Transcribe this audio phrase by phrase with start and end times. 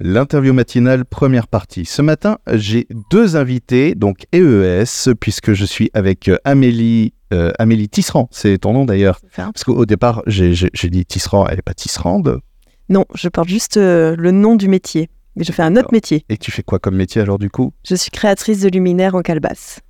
[0.00, 1.84] L'interview matinale, première partie.
[1.84, 7.88] Ce matin, j'ai deux invités, donc EES, puisque je suis avec euh, Amélie, euh, Amélie
[7.88, 9.20] Tisserand, c'est ton nom d'ailleurs.
[9.36, 10.52] Parce qu'au départ, j'ai
[10.90, 12.40] dit Tisserand, elle n'est pas Tisserande.
[12.88, 15.08] Non, je porte juste euh, le nom du métier.
[15.36, 16.24] Mais je fais un autre métier.
[16.28, 17.72] Et tu fais quoi comme métier alors du coup?
[17.84, 19.80] Je suis créatrice de luminaires en calebasse.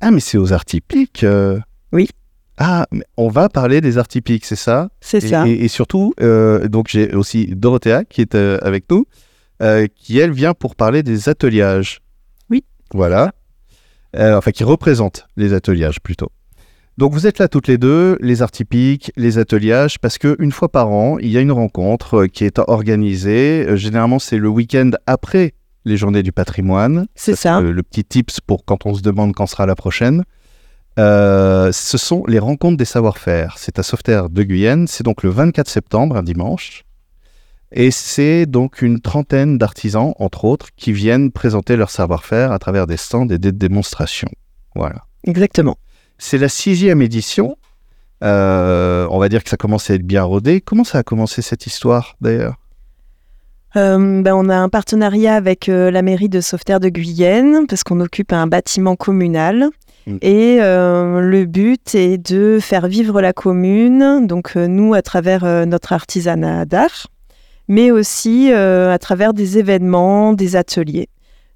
[0.00, 1.24] Ah, mais c'est aux arts typiques
[1.92, 2.08] Oui.
[2.60, 2.86] Ah,
[3.16, 4.88] on va parler des arts typiques, c'est ça?
[5.00, 5.46] C'est ça.
[5.46, 9.06] Et, surtout, euh, donc j'ai aussi Dorothea qui est euh, avec nous,
[9.62, 12.00] euh, qui elle vient pour parler des ateliages.
[12.50, 12.64] Oui.
[12.92, 13.32] Voilà.
[14.16, 16.30] enfin, qui représente les ateliages plutôt.
[16.96, 20.68] Donc vous êtes là toutes les deux, les arts typiques, les ateliages, parce qu'une fois
[20.68, 23.76] par an, il y a une rencontre qui est organisée.
[23.76, 25.54] généralement, c'est le week-end après
[25.84, 27.06] les journées du patrimoine.
[27.14, 27.60] C'est ça.
[27.60, 30.24] Le, le, petit tips pour quand on se demande quand sera la prochaine.
[30.98, 33.54] Euh, ce sont les rencontres des savoir-faire.
[33.58, 34.86] C'est à Sauveterre de Guyenne.
[34.88, 36.84] C'est donc le 24 septembre, un dimanche.
[37.70, 42.86] Et c'est donc une trentaine d'artisans, entre autres, qui viennent présenter leur savoir-faire à travers
[42.86, 44.30] des stands et des démonstrations.
[44.74, 45.04] Voilà.
[45.24, 45.76] Exactement.
[46.16, 47.56] C'est la sixième édition.
[48.24, 50.60] Euh, on va dire que ça commence à être bien rodé.
[50.60, 52.56] Comment ça a commencé cette histoire d'ailleurs?
[53.76, 58.00] Euh, ben, on a un partenariat avec la mairie de Sauveterre de Guyenne parce qu'on
[58.00, 59.70] occupe un bâtiment communal Mm.
[60.22, 65.44] Et euh, le but est de faire vivre la commune, donc euh, nous à travers
[65.44, 67.08] euh, notre artisanat d'art,
[67.68, 71.08] mais aussi à travers des événements, des ateliers.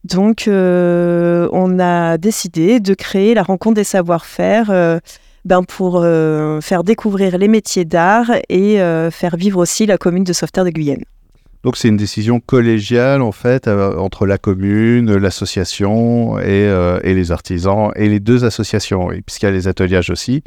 [0.05, 5.01] Donc on a décidé de créer la rencontre des savoir-faire
[5.47, 6.05] ben, pour
[6.61, 8.77] faire découvrir les métiers d'art et
[9.11, 11.05] faire vivre aussi la commune de Sauveterre de Guyenne.
[11.63, 16.69] Donc c'est une décision collégiale en fait euh, entre la commune, l'association et,
[17.05, 20.43] et, les artisans et les deux associations, puisqu'il y a les ateliers aussi.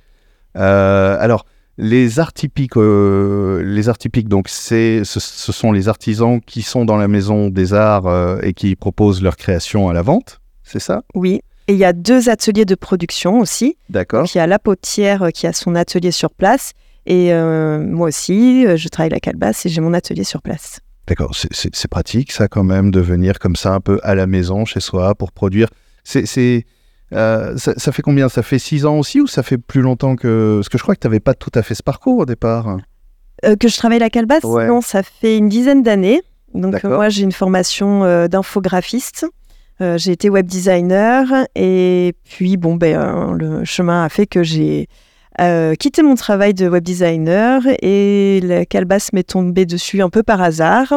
[0.58, 1.46] Euh, alors
[1.78, 6.86] les arts typiques, euh, les arts typiques, donc ce, ce, sont les artisans qui sont
[6.86, 11.04] dans la maison des arts et qui proposent leur création à la vente, c'est ça?
[11.14, 11.42] Oui.
[11.68, 13.76] Et il y a deux ateliers de production aussi.
[13.90, 14.28] D'accord.
[14.34, 16.74] Il y a la potière qui a son atelier sur place
[17.06, 20.80] et moi aussi, je travaille la calebasse et j'ai mon atelier sur place.
[21.08, 24.66] D'accord, c'est pratique ça quand même de venir comme ça un peu à la maison
[24.66, 25.70] chez soi pour produire.
[26.04, 26.66] C'est
[27.14, 28.28] euh, ça, fait combien?
[28.30, 30.96] Ça fait six ans aussi ou ça fait plus longtemps que Parce que je crois
[30.96, 32.78] que tu n'avais pas tout à fait ce parcours au départ.
[33.46, 36.22] Euh, que je travaille la calebasse Non, ça fait une dizaine d'années.
[36.54, 39.28] Donc moi j'ai une formation euh, d'infographiste.
[39.80, 44.88] j'ai été web designer et puis bon ben le chemin a fait que j'ai
[45.42, 50.24] euh, quitté mon travail de web designer et la calebasse m'est tombée dessus un peu
[50.24, 50.94] par hasard.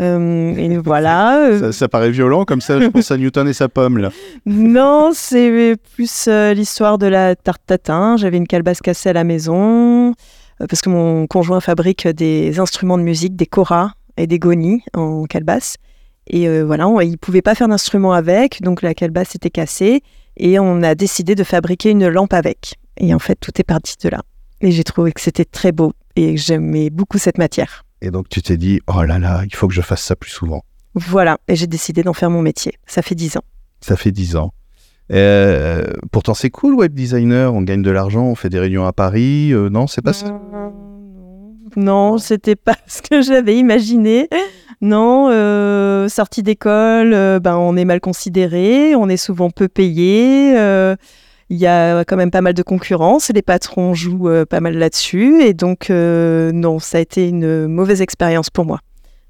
[0.00, 1.50] Euh, et voilà.
[1.72, 4.10] Ça, paraît violent comme ça, je pense à Newton et sa pomme là.
[4.46, 8.16] Non, c'est plus euh, l'histoire de la tarte tatin.
[8.16, 10.14] J'avais une calebasse cassée à la maison
[10.58, 15.24] parce que mon conjoint fabrique des instruments de musique, des koras et des gonis en
[15.24, 15.76] calebasse.
[16.26, 20.02] Et voilà, il ne pouvait pas faire d'instrument avec, donc la calebasse était cassée
[20.36, 22.74] et on a décidé de fabriquer une lampe avec.
[23.00, 24.22] Et en fait, tout est parti de là.
[24.60, 27.84] Et j'ai trouvé que c'était très beau et j'aimais beaucoup cette matière.
[28.02, 30.30] Et donc tu t'es dit, oh là là, il faut que je fasse ça plus
[30.30, 30.62] souvent.
[30.94, 32.74] Voilà, et j'ai décidé d'en faire mon métier.
[32.86, 33.44] Ça fait dix ans.
[33.80, 34.52] Ça fait dix ans.
[35.12, 37.54] Euh, pourtant, c'est cool, web designer.
[37.54, 39.52] On gagne de l'argent, on fait des réunions à Paris.
[39.52, 40.38] Euh, non, c'est pas ça.
[41.76, 44.28] Non, c'était pas ce que j'avais imaginé.
[44.82, 50.54] Non, euh, sortie d'école, ben, on est mal considéré, on est souvent peu payé.
[51.52, 54.78] Il y a quand même pas mal de concurrence, les patrons jouent euh, pas mal
[54.78, 58.78] là-dessus, et donc euh, non, ça a été une mauvaise expérience pour moi.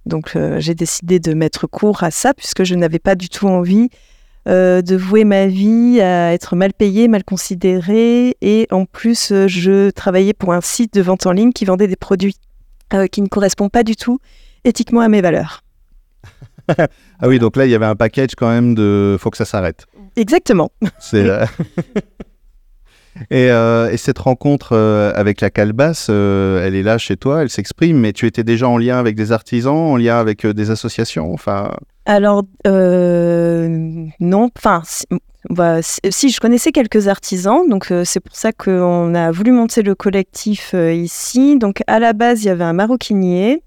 [0.05, 3.49] Donc euh, j'ai décidé de mettre court à ça, puisque je n'avais pas du tout
[3.49, 3.89] envie
[4.47, 10.33] de vouer ma vie à être mal payée, mal considérée, et en plus je travaillais
[10.33, 12.35] pour un site de vente en ligne qui vendait des produits
[13.13, 14.19] qui ne correspondent pas du tout
[14.65, 15.63] éthiquement à mes valeurs.
[16.79, 19.45] ah oui, donc là, il y avait un package quand même de faut que ça
[19.45, 19.87] s'arrête.
[20.17, 20.71] Exactement.
[20.99, 21.25] C'est
[23.31, 27.43] et, euh, et, cette rencontre euh, avec la calebasse, euh, elle est là chez toi,
[27.43, 30.71] elle s'exprime, mais tu étais déjà en lien avec des artisans, en lien avec des
[30.71, 31.73] associations enfin...
[32.07, 35.05] Alors, non, enfin, si,
[35.49, 39.95] bah, si, je connaissais quelques artisans, donc c'est pour ça qu'on a voulu monter le
[39.95, 41.57] collectif ici.
[41.57, 43.63] Donc, à la base, il y avait un maroquinier,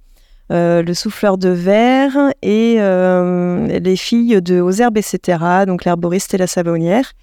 [0.52, 6.34] euh, le souffleur de verre et euh, les filles de Aux Herbes, etc., donc l'herboriste
[6.34, 7.14] et la savonnière.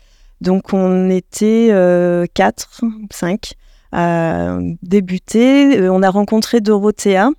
[0.40, 2.80] Donc on était euh, quatre,
[3.10, 3.52] cinq
[3.92, 5.88] à débuter.
[5.90, 7.30] On a rencontré Dorothea,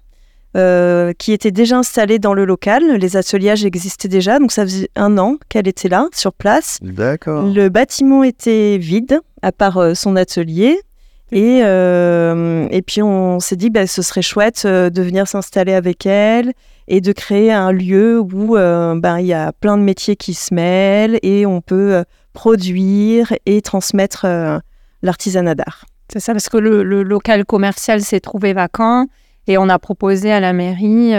[1.17, 2.97] qui était déjà installée dans le local.
[2.97, 6.77] Les ateliers existaient déjà, donc ça faisait un an qu'elle était là, sur place.
[6.81, 7.47] D'accord.
[7.47, 10.79] Le bâtiment était vide, à part son atelier.
[11.31, 16.51] Et, et puis on s'est dit, bah, ce serait chouette de venir s'installer avec elle
[16.87, 20.53] et de créer un lieu où ben, il y a plein de métiers qui se
[20.53, 24.25] mêlent et on peut produire et transmettre
[25.01, 25.85] l'artisanat d'art.
[26.11, 29.07] C'est ça, parce que le, local commercial s'est trouvé vacant
[29.47, 31.13] et on a proposé à la mairie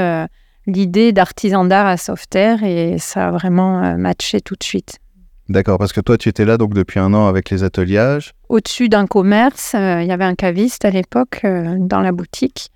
[0.66, 4.98] l'idée d'artisan d'art à Sauveterre et ça a vraiment matché tout de suite.
[5.48, 8.18] D'accord, parce que toi, tu étais là donc depuis un an avec les ateliers.
[8.48, 12.70] Au-dessus d'un commerce, euh, il y avait un caviste à l'époque euh, dans la boutique.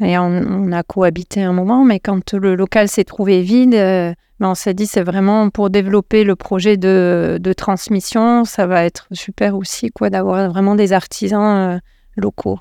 [0.00, 4.48] Et on, a cohabité un moment, mais quand le local s'est trouvé vide, euh, ben,
[4.48, 9.56] on s'est dit c'est vraiment pour développer le projet de, transmission, ça va être super
[9.56, 11.80] aussi quoi d'avoir vraiment des artisans
[12.16, 12.58] locaux.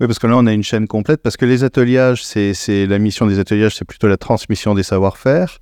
[0.00, 2.98] Oui, parce que là, on a une chaîne complète, parce que les ateliers, c'est la
[2.98, 5.60] mission des ateliers, c'est plutôt la transmission des savoir-faire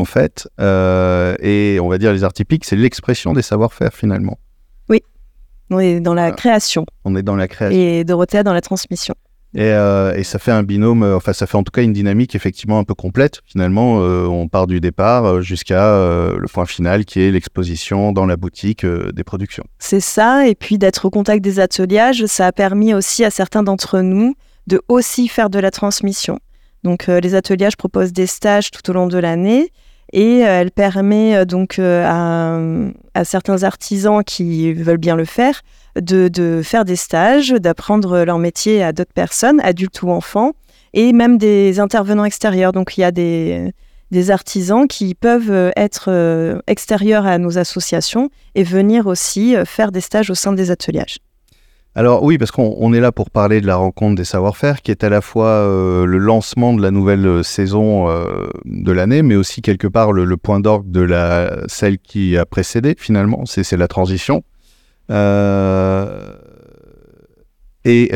[0.00, 0.48] en fait.
[0.60, 4.38] Euh, et on va dire les arts typiques, c'est l'expression des savoir-faire finalement.
[4.88, 5.02] Oui,
[5.70, 6.86] on est dans la création.
[7.04, 7.78] On est dans la création.
[7.78, 9.14] Et Dorothée dans la transmission.
[9.56, 11.92] Et, euh, et, ça fait un binôme, euh, enfin ça fait en tout cas une
[11.92, 13.40] dynamique effectivement un peu complète.
[13.46, 15.96] Finalement, on part du départ jusqu'à
[16.36, 19.64] le point final qui est l'exposition dans la boutique des productions.
[19.78, 23.62] C'est ça, et puis d'être au contact des ateliers, ça a permis aussi à certains
[23.62, 24.34] d'entre nous
[24.66, 26.40] de aussi faire de la transmission.
[26.82, 29.70] Donc les ateliers proposent des stages tout au long de l'année
[30.14, 35.60] et euh, elle permet euh, donc euh, à, certains artisans qui veulent bien le faire
[35.96, 40.52] de, faire des stages, d'apprendre leur métier à d'autres personnes, adultes ou enfants,
[40.92, 42.72] et même des intervenants extérieurs.
[42.72, 43.72] Donc il y a des,
[44.10, 50.30] des artisans qui peuvent être extérieurs à nos associations et venir aussi faire des stages
[50.30, 51.04] au sein des ateliers.
[51.96, 55.04] Alors oui, parce qu'on est là pour parler de la rencontre des savoir-faire, qui est
[55.04, 59.36] à la fois euh, le lancement de la nouvelle euh, saison euh, de l'année, mais
[59.36, 62.96] aussi quelque part le, point d'orgue de la celle qui a précédé.
[62.98, 64.42] Finalement, c'est la transition.
[67.84, 68.10] et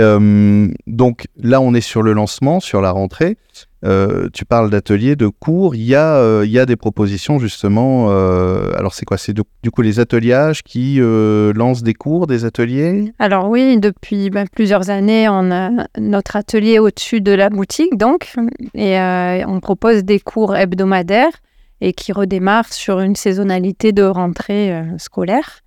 [0.89, 3.37] donc là, on est sur le lancement, sur la rentrée.
[3.85, 5.77] Euh, tu parles d'ateliers, de cours.
[5.77, 8.09] Il y, a, euh, il y a des propositions justement.
[8.11, 9.19] Euh, alors c'est quoi?
[9.19, 13.13] C'est du coup les ateliers qui lancent des cours, des ateliers?
[13.19, 18.35] Alors oui, depuis ben, plusieurs années, on a notre atelier au-dessus de la boutique donc,
[18.75, 18.99] et
[19.47, 21.33] on propose des cours hebdomadaires
[21.81, 25.61] et qui redémarrent sur une saisonnalité de rentrée scolaire.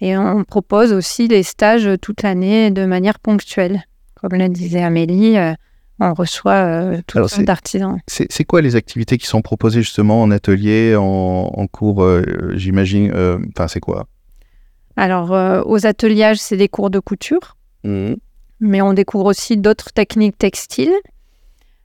[0.00, 3.82] Et on propose aussi des stages toute l'année de manière ponctuelle.
[4.14, 5.36] Comme le disait Amélie,
[6.00, 7.98] on reçoit euh, tout un d'artisans.
[8.06, 13.38] C'est quoi les activités qui sont proposées justement en atelier, en, cours, euh, j'imagine euh,
[13.54, 14.06] Enfin, c'est quoi?
[14.96, 15.30] Alors,
[15.66, 18.14] aux ateliers, c'est des cours de couture, mmh.
[18.60, 20.94] mais on découvre aussi d'autres techniques textiles.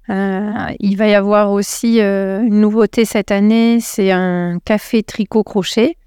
[0.08, 5.98] il va y avoir aussi une nouveauté cette année, c'est un café tricot-crochet.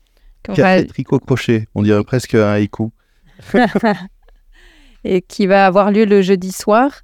[0.43, 2.91] Café tricot-crochet, on dirait presque un haïku.
[5.05, 7.04] Et qui va avoir lieu le jeudi soir.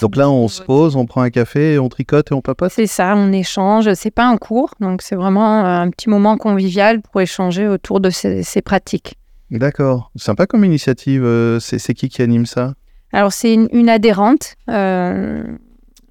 [0.00, 2.86] Donc là, on se pose, on prend un café, on tricote et on papote C'est
[2.86, 3.92] ça, on échange.
[3.94, 8.00] C'est pas un cours, donc c'est vraiment euh, un petit moment convivial pour échanger autour
[8.00, 9.16] de ces, pratiques.
[9.50, 10.10] D'accord.
[10.16, 11.24] Sympa comme initiative.
[11.24, 12.74] Euh, c'est qui qui anime ça?
[13.12, 15.42] Alors, c'est une, adhérente, euh,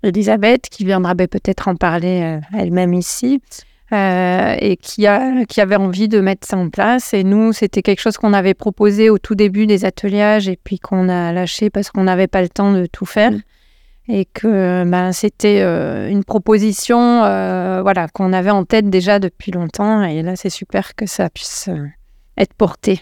[0.03, 3.41] Elisabeth, qui viendra ben, peut-être en parler elle-même ici.
[3.91, 7.13] et qui, a, qui avait envie de mettre ça en place.
[7.13, 10.77] Et nous, c'était quelque chose qu'on avait proposé au tout début des ateliers et puis
[10.77, 13.31] qu'on a lâché parce qu'on n'avait pas le temps de tout faire
[14.11, 19.51] et que ben, c'était euh, une proposition euh, voilà, qu'on avait en tête déjà depuis
[19.51, 20.03] longtemps.
[20.03, 21.87] Et là, c'est super que ça puisse euh,
[22.37, 22.99] être porté.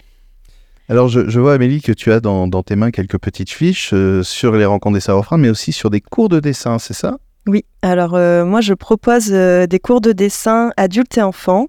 [0.88, 4.64] Alors, je, vois, Amélie, que tu as dans, tes mains quelques petites fiches sur les
[4.64, 7.18] rencontres des savoir-faire, mais aussi sur des cours de dessin, c'est ça?
[7.46, 8.14] Oui, alors
[8.44, 11.68] moi, je propose des cours de dessin adultes et enfants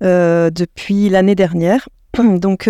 [0.00, 1.88] depuis l'année dernière.
[2.18, 2.68] Donc,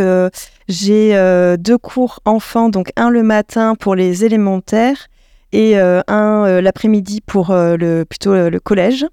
[0.69, 5.09] j'ai deux cours enfants, donc un le matin pour les élémentaires
[5.57, 9.07] et euh, un euh, l'après-midi pour euh, le, plutôt le collège.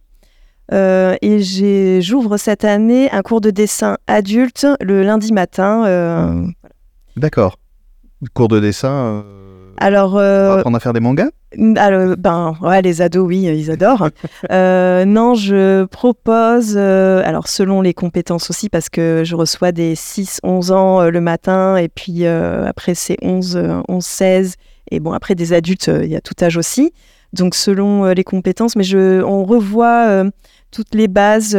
[0.72, 6.46] et j'ouvre cette année un cours de dessin adulte le lundi matin.
[7.16, 7.58] D'accord.
[8.34, 9.24] Cours de dessin.
[9.78, 11.30] Alors, euh, apprendre à faire des mangas?
[11.78, 14.10] alors, ben, ouais, les ados, oui, ils adorent.
[14.50, 21.10] non, je propose, alors selon les compétences aussi, parce que je reçois des 6-11 ans
[21.10, 24.56] le matin, et puis après c'est 11-16,
[24.92, 26.94] et bon, après, des adultes, euh, il y a tout âge aussi.
[27.34, 30.30] Donc, selon euh, les compétences, mais je, on revoit euh,
[30.72, 31.58] toutes les bases.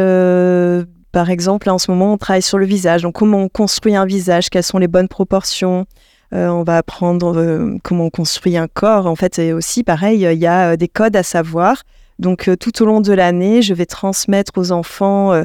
[1.11, 3.01] par exemple, en ce moment, on travaille sur le visage.
[3.01, 5.85] Donc, comment on construit un visage, quelles sont les bonnes proportions.
[6.31, 9.07] on va apprendre comment on construit un corps.
[9.07, 11.83] En fait, et aussi, pareil, il y a des codes à savoir.
[12.19, 15.41] Donc, tout au long de l'année, je vais transmettre aux enfants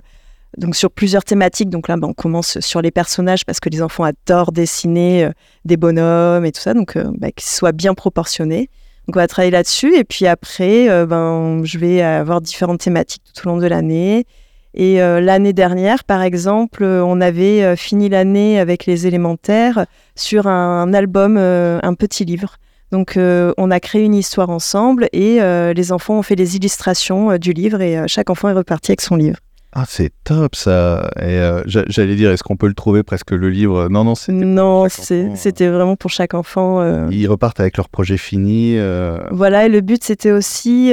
[0.57, 1.71] donc sur plusieurs thématiques.
[1.71, 5.31] Donc là, ben, on commence sur les personnages parce que les enfants adorent dessiner euh,
[5.65, 8.71] des bonhommes et tout ça, donc euh, ben, qu'ils soient bien proportionnés.
[9.07, 13.23] Donc on va travailler là-dessus et puis après, euh, ben, je vais avoir différentes thématiques
[13.35, 14.27] tout au long de l'année.
[14.73, 21.37] Et l'année dernière, par exemple, on avait fini l'année avec les élémentaires sur un, album,
[21.37, 22.55] un petit livre.
[22.93, 25.41] Donc on a créé une histoire ensemble et
[25.75, 29.17] les enfants ont fait les illustrations du livre et chaque enfant est reparti avec son
[29.17, 29.39] livre.
[29.73, 31.11] Ah, c'est top ça.
[31.17, 33.89] Et euh, j'allais dire, est-ce qu'on peut le trouver presque le livre?
[33.89, 34.45] Non, non, c'était.
[34.45, 36.81] Non, c'était vraiment pour chaque enfant.
[36.81, 37.07] Euh.
[37.13, 38.77] Ils repartent avec leur projet fini.
[38.77, 39.19] Euh.
[39.31, 40.93] Voilà, et le but c'était aussi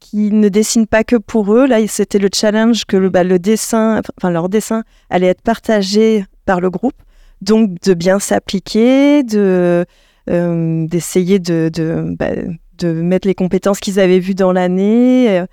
[0.00, 1.66] qu'ils ne dessinent pas que pour eux.
[1.66, 6.26] Là, c'était le challenge que le, bah, le dessin, enfin leur dessin, allait être partagé
[6.44, 6.96] par le groupe.
[7.40, 9.86] Donc de bien s'appliquer, de
[10.26, 12.30] d'essayer de, de, bah,
[12.78, 15.44] de mettre les compétences qu'ils avaient vues dans l'année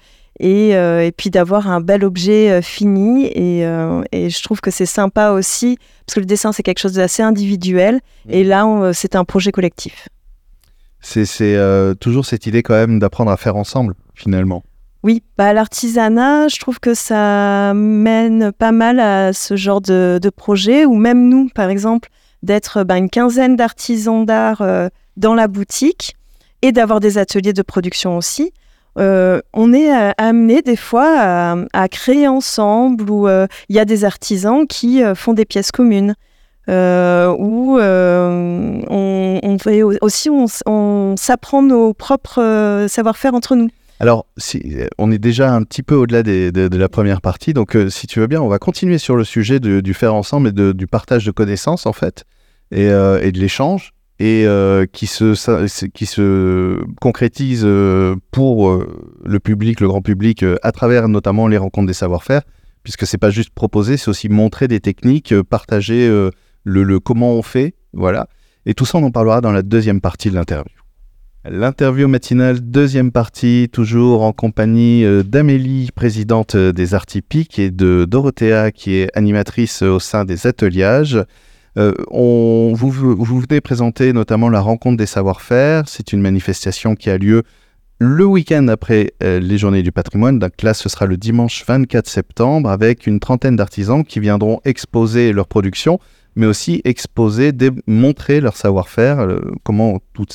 [0.44, 3.32] euh, et, puis d'avoir un bel objet euh, fini.
[3.36, 6.94] Euh, et, je trouve que c'est sympa aussi, parce que le dessin, c'est quelque chose
[6.94, 8.02] d'assez individuel.
[8.26, 8.32] Mmh.
[8.32, 10.10] Et là, c'est un projet collectif.
[11.02, 11.26] C'est
[12.00, 14.64] toujours cette idée quand même d'apprendre à faire ensemble, finalement.
[15.04, 20.86] Oui, bah, l'artisanat, je trouve que ça mène pas mal à ce genre de, projet,
[20.86, 22.10] ou même nous, par exemple,
[22.44, 24.64] d'être bah, une quinzaine d'artisans d'art
[25.18, 26.16] dans la boutique
[26.62, 28.54] et d'avoir des ateliers de production aussi.
[28.98, 33.86] Euh, on est euh, amené des fois à, créer ensemble ou euh, il y a
[33.86, 36.16] des artisans qui font des pièces communes.
[36.68, 43.70] où on, fait aussi on, s'apprend nos propres savoir-faire entre nous.
[44.00, 48.08] Alors, si, on est déjà un petit peu au-delà de, la première partie, donc si
[48.08, 51.26] tu veux bien, on va continuer sur le sujet du faire ensemble et du partage
[51.26, 52.26] de connaissances en fait,
[52.72, 59.80] et de l'échange et euh, qui, se, qui se concrétise euh, pour euh, le public,
[59.80, 62.44] le grand public, à travers notamment les rencontres des savoir-faire,
[62.84, 66.08] puisque c'est pas juste proposer, c'est aussi montrer des techniques, partager
[66.64, 68.28] le, comment on fait, voilà.
[68.68, 70.76] Et tout ça, on en parlera dans la deuxième partie de l'interview.
[71.44, 78.72] L'interview matinale, deuxième partie, toujours en compagnie d'Amélie, présidente des Arts Typiques, et de Dorothea,
[78.72, 81.24] qui est animatrice au sein des ateliers.
[81.78, 85.88] Euh, on, vous, vous venez présenter notamment la rencontre des savoir-faire.
[85.88, 87.44] C'est une manifestation qui a lieu
[88.00, 90.40] le week-end après euh, les journées du patrimoine.
[90.40, 95.32] Donc là, ce sera le dimanche 24 septembre avec une trentaine d'artisans qui viendront exposer
[95.32, 96.00] leur production,
[96.36, 97.52] mais aussi exposer,
[97.88, 100.26] montrer leur savoir-faire, euh, comment tout,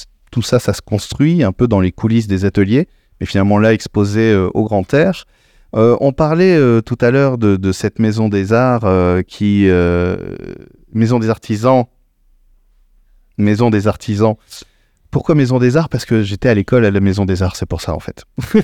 [0.43, 2.89] ça, ça se construit un peu dans les coulisses des ateliers,
[3.21, 5.25] mais finalement là exposé au grand air.
[5.73, 8.87] on parlait tout à l'heure de, cette maison des arts
[9.27, 9.67] qui
[10.97, 11.85] Maison des artisans.
[13.39, 14.35] Maison des artisans.
[15.11, 15.89] Pourquoi Maison des Arts?
[15.89, 18.25] Parce que j'étais à l'école à la Maison des Arts, c'est pour ça en fait.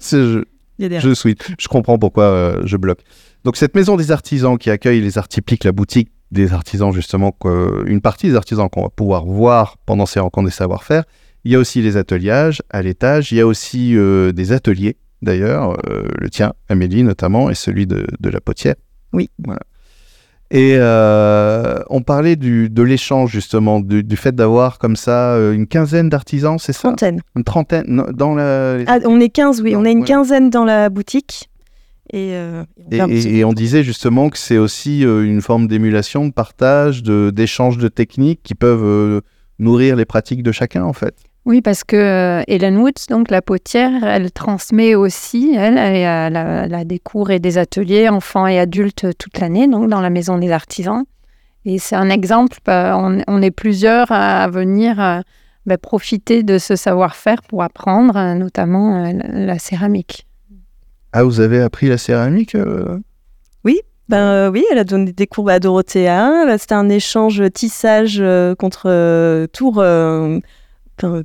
[0.00, 0.44] je,
[0.78, 3.00] je, suis, je comprends pourquoi euh, je bloque.
[3.44, 7.36] Donc cette Maison des artisans qui accueille les arts typiques, la boutique des artisans justement,
[7.86, 11.04] une partie des artisans qu'on va pouvoir voir pendant ces rencontres des savoir-faire.
[11.44, 14.96] Il y a aussi les ateliers à l'étage, il y a aussi euh, des ateliers
[15.22, 18.76] d'ailleurs, euh, le tien Amélie notamment et celui de, de la potière.
[19.12, 19.30] Oui.
[19.44, 19.60] Voilà.
[20.54, 25.66] Et euh, on parlait du, de l'échange justement, du, fait d'avoir comme ça euh, une
[25.66, 26.90] quinzaine d'artisans, c'est ça?
[26.90, 27.22] Trentaine.
[27.34, 28.76] Une trentaine dans la.
[28.86, 31.50] Ah, on est 15, oui, on est une quinzaine dans la boutique.
[32.12, 37.76] Et, euh, et, on disait justement que c'est aussi une forme d'émulation, de partage, d'échange
[37.78, 39.22] de, techniques qui peuvent
[39.58, 41.16] nourrir les pratiques de chacun en fait.
[41.46, 46.84] Oui, parce que euh, Hélène Woods, donc la potière, elle transmet aussi, elle, elle, a,
[46.84, 50.50] des cours et des ateliers enfants et adultes toute l'année, donc dans la maison des
[50.50, 51.04] artisans.
[51.66, 55.20] Et c'est un exemple, bah, on, est plusieurs à venir euh,
[55.66, 60.26] bah, profiter de ce savoir-faire pour apprendre, euh, notamment la céramique.
[61.12, 62.56] Ah, vous avez appris la céramique
[63.64, 66.08] Oui, ben oui, elle a donné des cours à Dorothée.
[66.58, 68.22] C'était un échange tissage
[68.58, 69.82] contre tour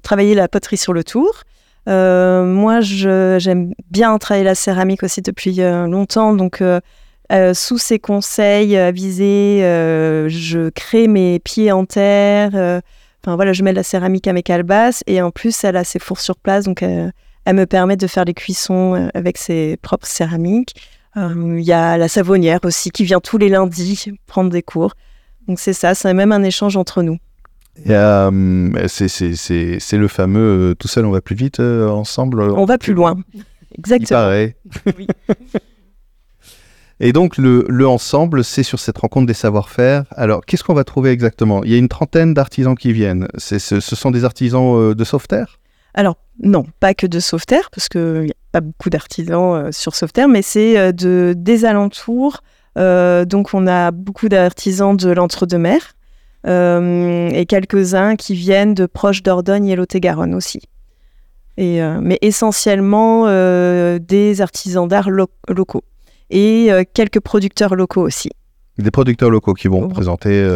[0.03, 1.43] travailler la poterie sur le tour.
[1.87, 6.33] Euh, moi, j'aime bien travailler la céramique aussi depuis euh, longtemps.
[6.33, 6.79] Donc, euh,
[7.53, 12.81] sous ses conseils avisés, je crée mes pieds en terre.
[13.23, 15.03] Enfin, voilà, je mets de la céramique à mes calebasses.
[15.07, 16.65] Et en plus, elle a ses fours sur place.
[16.65, 20.75] Donc, elle me permet de faire les cuissons avec ses propres céramiques.
[21.15, 24.93] Il y a la savonnière aussi qui vient tous les lundis prendre des cours.
[25.47, 27.17] Donc, c'est ça, c'est même un échange entre nous.
[27.87, 32.41] Euh, c'est le fameux euh, tout seul on va plus vite euh, ensemble.
[32.41, 33.17] On va plus loin.
[33.77, 34.07] Exactement.
[34.07, 34.55] Il paraît.
[37.01, 40.03] Et donc le, le ensemble, c'est sur cette rencontre des savoir-faire.
[40.11, 41.63] Alors qu'est-ce qu'on va trouver exactement?
[41.63, 43.25] Il y a une trentaine d'artisans qui viennent.
[43.37, 45.59] Ce, ce, sont des artisans de sauveterre?
[45.93, 50.91] Alors non, pas que de sauveterre, parce qu'il pas beaucoup d'artisans sur Sauveterre, mais c'est
[50.91, 52.41] de, des alentours.
[52.75, 55.93] donc, on a beaucoup d'artisans de l'entre-deux-mer
[56.45, 60.61] et quelques-uns qui viennent de proches d'Ordogne et Lot-et-Garonne aussi.
[61.57, 63.25] Et, mais essentiellement
[63.99, 65.83] des artisans d'art locaux
[66.29, 68.29] et quelques producteurs locaux aussi.
[68.77, 70.47] Des producteurs locaux qui vont présenter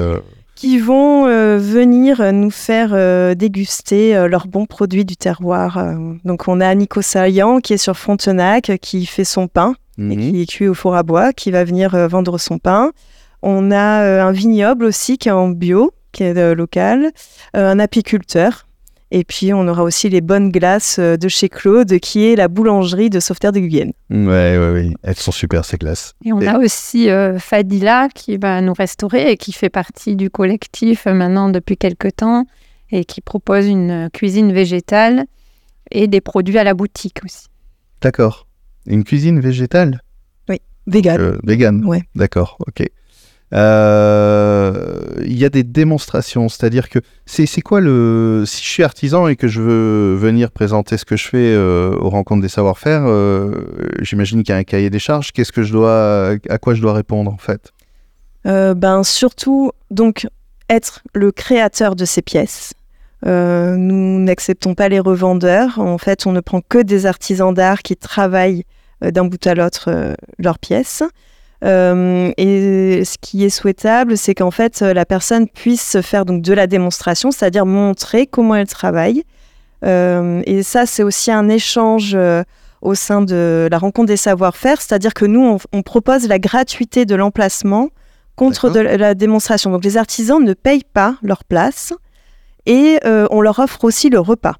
[0.55, 5.83] qui vont euh, venir nous faire euh, déguster euh, leurs bons produits du terroir.
[6.23, 10.17] Donc on a Nico Saillant qui est sur Frontenac, qui fait son pain et mhm.
[10.17, 12.91] qui est cuit au four à bois, qui va venir vendre son pain.
[13.43, 17.11] On a un vignoble aussi qui est en bio, qui est local,
[17.53, 18.65] un apiculteur
[19.15, 22.47] et puis, on aura aussi les bonnes glaces euh, de chez Claude, qui est la
[22.47, 23.93] boulangerie de Sauveterre de Guyenne.
[24.09, 24.93] Ouais, ouais, ouais.
[25.03, 26.15] Elles sont super, ces glaces.
[26.25, 30.31] Et on a aussi euh, Fadila qui va nous restaurer et qui fait partie du
[30.31, 32.47] collectif euh, maintenant depuis quelques temps
[32.89, 35.25] et qui propose une cuisine végétale
[35.91, 37.45] et des produits à la boutique aussi.
[38.01, 38.47] D'accord.
[38.87, 40.01] Une cuisine végétale?
[40.49, 41.37] Oui, vegan.
[41.43, 41.85] vegan.
[41.85, 42.01] Ouais.
[42.15, 42.89] D'accord, ok.
[43.53, 44.73] Euh,
[45.25, 48.43] il y a des démonstrations, c'est-à-dire que c'est quoi le...
[48.47, 51.95] Si je suis artisan et que je veux venir présenter ce que je fais euh,
[51.99, 53.65] aux rencontres des savoir-faire, euh,
[54.01, 55.31] j'imagine qu'il y a un cahier des charges.
[55.31, 56.35] Qu'est-ce que je dois...
[56.49, 57.71] À quoi je dois répondre en fait?
[58.45, 60.27] Ben surtout, donc,
[60.69, 62.73] être le créateur de ces pièces.
[63.25, 65.79] nous n'acceptons pas les revendeurs.
[65.79, 68.65] En fait, on ne prend que des artisans d'art qui travaillent
[69.01, 71.03] d'un bout à l'autre leurs pièces.
[71.63, 76.53] Euh, et ce qui est souhaitable, c'est qu'en fait, la personne puisse faire donc de
[76.53, 79.23] la démonstration, c'est-à-dire montrer comment elle travaille.
[79.85, 82.43] Euh, et ça, c'est aussi un échange euh,
[82.81, 87.15] au sein de la rencontre des savoir-faire, c'est-à-dire que nous, on, propose la gratuité de
[87.15, 87.89] l'emplacement
[88.35, 89.71] contre de la démonstration.
[89.71, 91.93] Donc les artisans ne payent pas leur place
[92.65, 94.55] et on leur offre aussi le repas.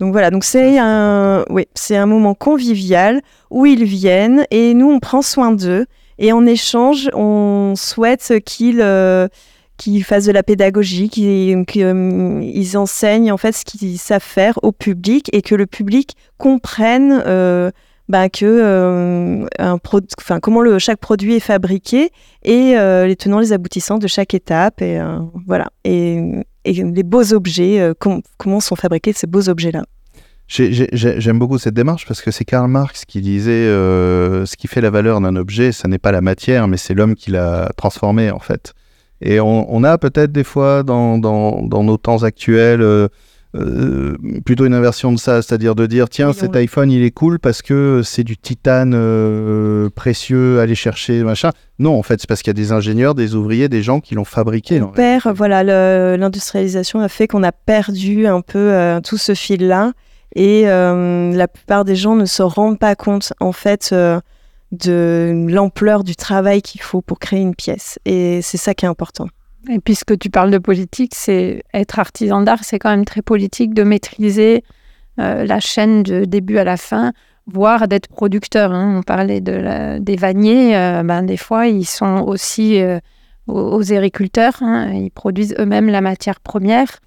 [0.00, 4.90] Donc voilà, donc c'est un, oui, c'est un moment convivial où ils viennent et nous
[4.90, 5.86] on prend soin d'eux
[6.20, 9.26] et en échange, on souhaite qu'ils euh,
[10.04, 15.30] fassent de la pédagogie, qu'ils euh, enseignent en fait ce qu'ils savent faire au public
[15.32, 17.70] et que le public comprenne euh,
[18.10, 19.46] bah, que
[20.42, 22.10] comment le, chaque produit est fabriqué
[22.42, 25.00] et les tenants les aboutissants de chaque étape et
[25.46, 29.84] voilà et, les beaux objets comment sont fabriqués ces beaux objets là.
[30.50, 34.80] J'aime beaucoup cette démarche parce que c'est Karl Marx qui disait euh, ce qui fait
[34.80, 38.32] la valeur d'un objet, ce n'est pas la matière, mais c'est l'homme qui l'a transformé
[38.32, 38.74] en fait.
[39.20, 43.06] Et on, a peut-être des fois dans, dans, dans, nos temps actuels euh,
[43.54, 47.38] euh, plutôt une inversion de ça, c'est-à-dire de dire tiens cet iPhone il est cool
[47.38, 48.92] parce que c'est du titane
[49.90, 51.50] précieux, aller chercher machin.
[51.78, 54.16] Non en fait c'est parce qu'il y a des ingénieurs, des ouvriers, des gens qui
[54.16, 54.82] l'ont fabriqué.
[54.82, 55.62] On perd, voilà,
[56.16, 59.92] l'industrialisation a fait qu'on a perdu un peu tout ce fil là.
[60.36, 64.20] Et euh, la plupart des gens ne se rendent pas compte, en fait, euh,
[64.72, 67.98] de l'ampleur du travail qu'il faut pour créer une pièce.
[68.04, 69.26] Et c'est ça qui est important.
[69.68, 73.74] Et puisque tu parles de politique, c'est être artisan d'art, c'est quand même très politique
[73.74, 74.64] de maîtriser
[75.18, 77.12] euh, la chaîne de début à la fin,
[77.46, 78.72] voire d'être producteur.
[78.72, 78.98] Hein.
[78.98, 80.72] On parlait de des vanniers,
[81.04, 82.80] ben, des fois ils sont aussi
[83.48, 84.92] aux, agriculteurs, hein.
[84.94, 87.00] ils produisent eux-mêmes la matière première.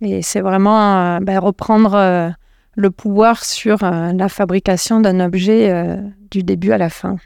[0.00, 2.32] Et c'est vraiment ben, reprendre
[2.76, 5.96] le pouvoir sur euh, la fabrication d'un objet euh,
[6.30, 7.16] du début à la fin.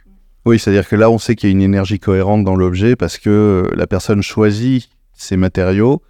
[0.44, 3.18] Oui, c'est-à-dire que là, on sait qu'il y a une énergie cohérente dans l'objet parce
[3.18, 6.02] que euh, la personne choisit ses matériaux,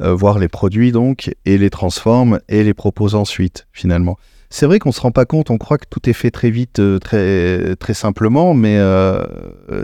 [0.00, 4.16] voire les produits donc, et les transforme et les propose ensuite, finalement.
[4.48, 6.50] C'est vrai qu'on ne se rend pas compte, on croit que tout est fait très
[6.50, 8.80] vite, très, très simplement, mais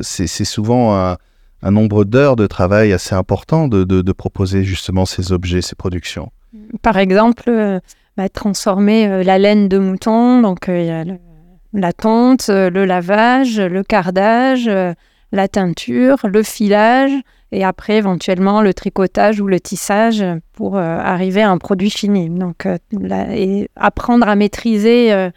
[0.02, 1.16] c'est souvent un,
[1.70, 6.30] nombre d'heures de travail assez important de, de, proposer justement ces objets, ces productions.
[6.82, 7.80] Par exemple,
[8.16, 10.40] bah, transformer euh, la laine de mouton.
[10.40, 11.04] Donc, euh,
[11.72, 14.70] la tonte, euh, le lavage, le cardage,
[15.32, 17.12] la teinture, le filage
[17.50, 22.28] et après éventuellement le tricotage ou le tissage pour arriver à un produit fini.
[22.28, 22.66] Donc,
[23.32, 25.30] et apprendre à maîtriser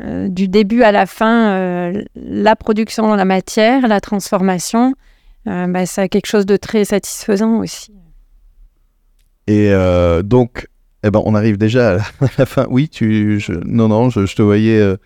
[0.00, 4.94] du début à la fin la production dans la matière, la transformation,
[5.44, 7.92] bah, c'est quelque chose de très satisfaisant aussi.
[9.46, 9.72] Et
[10.24, 10.68] donc,
[11.02, 11.98] eh ben, on arrive déjà à
[12.38, 12.66] la fin.
[12.70, 14.78] Oui, tu, non, non, je, te voyais.
[14.80, 14.96] Euh,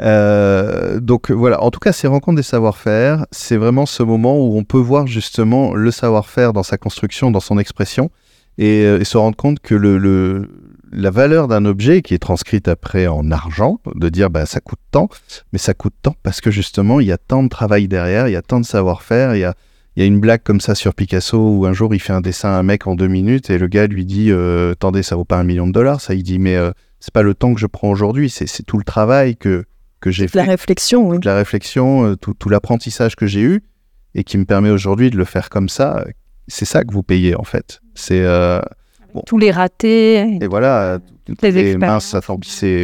[0.00, 4.56] euh, donc voilà, en tout cas, ces rencontres des savoir-faire, c'est vraiment ce moment où
[4.56, 8.10] on peut voir justement le savoir-faire dans sa construction, dans son expression,
[8.58, 10.48] et, euh, se rendre compte que le,
[10.92, 14.80] la valeur d'un objet qui est transcrite après en argent, de dire bah, ça coûte
[14.90, 15.08] tant,
[15.52, 18.32] mais ça coûte tant parce que justement il y a tant de travail derrière, il
[18.32, 19.54] y a tant de savoir-faire, il y a
[19.96, 22.20] il y a une blague comme ça sur Picasso où un jour il fait un
[22.20, 25.16] dessin à un mec en deux minutes et le gars lui dit euh, Attendez, ça
[25.16, 27.54] vaut pas un million de dollars Ça, il dit Mais euh, c'est pas le temps
[27.54, 29.64] que je prends aujourd'hui, c'est c'est tout le travail que
[30.00, 31.16] que j'ai De la fait, réflexion, oui.
[31.16, 33.62] toute la réflexion, euh, tout, tout l'apprentissage que j'ai eu
[34.14, 36.04] et qui me permet aujourd'hui de le faire comme ça.
[36.48, 37.80] C'est ça que vous payez en fait.
[37.94, 38.60] C'est euh,
[39.26, 40.38] Tous les ratés.
[40.40, 42.20] et voilà, toutes Les les minces, ça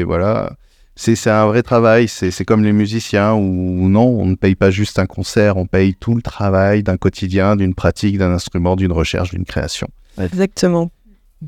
[0.05, 0.57] voilà.
[0.99, 4.55] C'est c'est un vrai travail, c'est c'est comme les musiciens où non, on ne paye
[4.55, 8.77] pas juste un concert, on paye tout le travail d'un quotidien, d'une pratique, d'un instrument,
[8.77, 9.89] d'une recherche, d'une création.
[10.21, 10.91] Exactement.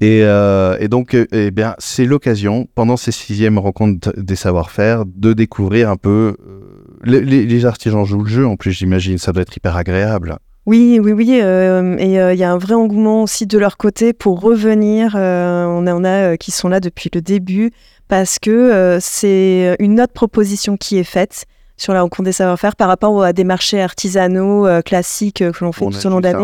[0.02, 5.04] Et, euh, et donc, euh, eh bien, c'est l'occasion, pendant ces sixièmes rencontres des savoir-faire,
[5.06, 6.36] de découvrir un peu.
[6.46, 6.60] euh,
[7.04, 10.36] les, les- les artisans jouent le jeu, en plus, j'imagine, ça doit être hyper agréable.
[10.68, 11.40] Oui, oui, oui.
[11.40, 15.14] euh, et euh, il y a un vrai engouement aussi de leur côté pour revenir.
[15.16, 17.70] euh, on a, on a qui sont là depuis le début
[18.06, 21.46] parce que c'est une autre proposition qui est faite
[21.78, 25.86] sur la rencontre des savoir-faire par rapport à des marchés artisanaux classiques que l'on fait
[25.86, 26.38] On tout au long de l'année.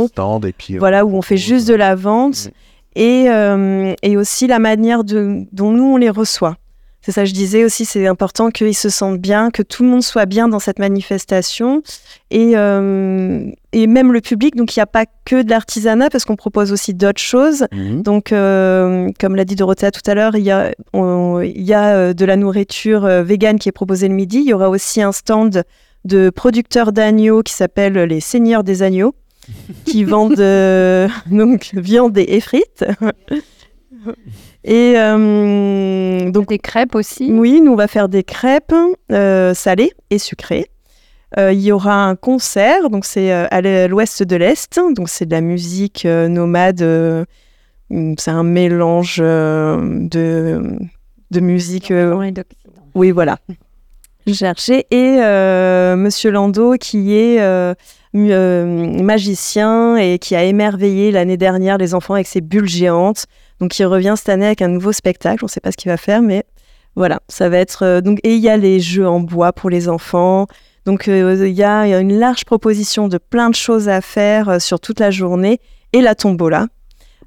[0.79, 2.47] Voilà, où on fait juste de la vente
[2.97, 3.01] Mm.
[3.01, 6.57] et, et aussi la manière de, dont nous on les reçoit.
[7.05, 10.03] C'est ça, je disais aussi, c'est important qu'ils se sentent bien, que tout le monde
[10.03, 11.83] soit bien dans cette manifestation
[12.31, 14.57] et, euh, et même le public.
[14.57, 17.67] Donc il n'y a pas que de l'artisanat parce qu'on propose aussi d'autres choses.
[17.73, 18.03] mhm.
[18.03, 21.75] Donc, euh, comme l'a dit Dorothea tout à l'heure, il y a, on- il y
[21.75, 24.39] a euh, de la nourriture végane qui est proposée le midi.
[24.39, 25.63] Il y aura aussi un stand
[26.07, 29.15] de producteurs d'agneaux qui s'appelle les Seigneurs des agneaux,
[29.85, 32.83] qui vendent euh, donc viande et frites.
[34.65, 37.31] Et euh, donc, Des crêpes aussi.
[37.31, 38.75] oui, nous on va faire des crêpes
[39.13, 40.71] euh, salées et sucrées.
[41.37, 45.33] Euh, il y aura un concert, donc c'est à l'ouest de l'Est, donc c'est de
[45.33, 46.81] la musique nomade.
[47.91, 50.79] hum, c'est un mélange de,
[51.31, 51.91] de musique.
[51.91, 52.33] et
[52.95, 53.39] oui, voilà.
[54.27, 54.87] Je cherchais.
[54.91, 55.17] Et
[55.97, 57.39] Monsieur Lando, qui est
[58.15, 63.27] magicien et qui a émerveillé l'année dernière les enfants avec ses bulles géantes.
[63.61, 65.45] Donc, il revient cette année avec un nouveau spectacle.
[65.45, 66.45] On ne sait pas ce qu'il va faire, mais
[66.97, 67.83] voilà, ça va être.
[67.85, 70.47] euh, et il y a les jeux en bois pour les enfants.
[70.85, 74.59] Donc, euh, il y, a une large proposition de plein de choses à faire euh,
[74.59, 75.61] sur toute la journée
[75.93, 76.67] et la tombola.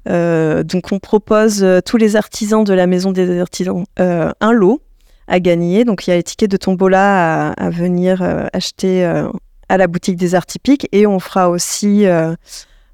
[0.06, 4.80] Donc, on propose tous les artisans de la maison des artisans un lot
[5.26, 5.84] à gagner.
[5.84, 8.22] Donc il y a les tickets de tombola à, à venir
[8.54, 9.04] acheter
[9.68, 12.06] à la boutique des arts typiques et on fera aussi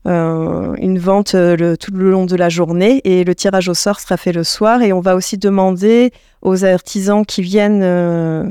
[0.06, 3.74] euh, une vente euh, le- tout le long de la journée et le tirage au
[3.74, 6.12] sort sera fait le soir et on va aussi demander
[6.42, 8.48] aux artisans qui viennent euh,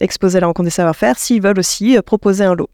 [0.00, 2.70] exposer la rencontre des savoir-faire s'ils veulent aussi proposer un lot.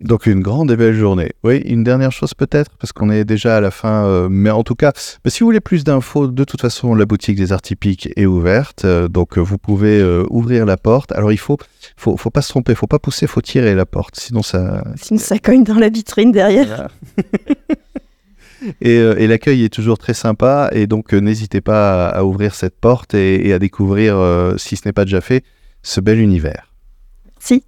[0.00, 1.32] Donc une grande et belle journée.
[1.44, 4.62] Oui, une dernière chose peut-être, parce qu'on est déjà à la fin, euh, mais en
[4.62, 7.60] tout cas, bah, si vous voulez plus d'infos, de toute façon, la boutique des arts
[7.60, 11.12] typiques est ouverte, euh, donc euh, vous pouvez euh, ouvrir la porte.
[11.12, 11.58] Alors il faut,
[11.96, 14.84] faut, faut pas se tromper, faut pas pousser, faut tirer la porte, sinon ça.
[14.96, 16.66] Sinon ça cogne dans la vitrine derrière.
[16.66, 16.88] Voilà.
[18.80, 22.24] et euh, et l'accueil est toujours très sympa, et donc euh, n'hésitez pas à, à
[22.24, 25.44] ouvrir cette porte et, et à découvrir, euh, si ce n'est pas déjà fait,
[25.82, 26.72] ce bel univers.
[27.38, 27.64] Si.